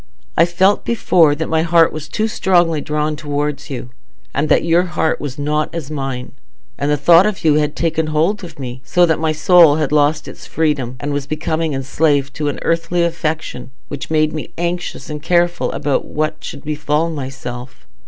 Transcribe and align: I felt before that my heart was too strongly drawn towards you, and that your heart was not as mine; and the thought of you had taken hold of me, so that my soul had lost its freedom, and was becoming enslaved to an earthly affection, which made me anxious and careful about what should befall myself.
I 0.35 0.45
felt 0.45 0.83
before 0.83 1.35
that 1.35 1.47
my 1.47 1.61
heart 1.61 1.93
was 1.93 2.09
too 2.09 2.27
strongly 2.27 2.81
drawn 2.81 3.15
towards 3.15 3.69
you, 3.69 3.91
and 4.33 4.49
that 4.49 4.63
your 4.63 4.81
heart 4.85 5.21
was 5.21 5.37
not 5.37 5.69
as 5.75 5.91
mine; 5.91 6.31
and 6.75 6.89
the 6.89 6.97
thought 6.97 7.27
of 7.27 7.45
you 7.45 7.53
had 7.59 7.75
taken 7.75 8.07
hold 8.07 8.43
of 8.43 8.57
me, 8.57 8.81
so 8.83 9.05
that 9.05 9.19
my 9.19 9.31
soul 9.31 9.75
had 9.75 9.91
lost 9.91 10.27
its 10.27 10.47
freedom, 10.47 10.95
and 10.99 11.13
was 11.13 11.27
becoming 11.27 11.73
enslaved 11.73 12.33
to 12.37 12.47
an 12.47 12.57
earthly 12.63 13.03
affection, 13.03 13.69
which 13.89 14.09
made 14.09 14.33
me 14.33 14.51
anxious 14.57 15.07
and 15.07 15.21
careful 15.21 15.71
about 15.71 16.03
what 16.03 16.43
should 16.43 16.63
befall 16.63 17.11
myself. 17.11 17.85